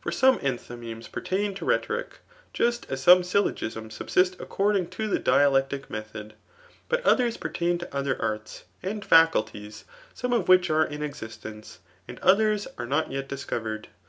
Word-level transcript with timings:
For 0.00 0.10
some 0.10 0.40
enthy 0.42 0.74
memes 0.74 1.06
pertain 1.06 1.54
to 1.54 1.64
rhetoric, 1.64 2.18
just 2.52 2.90
as 2.90 3.00
some 3.00 3.22
syllogisms 3.22 3.96
sobsfet 3.96 4.36
acconfing 4.38 4.90
to 4.90 5.06
the 5.06 5.20
dialectic 5.20 5.88
method; 5.88 6.34
but 6.88 7.00
others 7.06 7.36
pertain 7.36 7.78
to 7.78 7.94
other 7.96 8.20
arts 8.20 8.64
and 8.82 9.04
faculties, 9.04 9.84
some 10.12 10.32
of 10.32 10.48
which 10.48 10.68
are 10.68 10.84
in 10.84 11.04
existence, 11.04 11.78
and 12.08 12.18
others 12.22 12.66
are 12.76 12.86
not' 12.86 13.12
yet 13.12 13.28
discovered. 13.28 13.86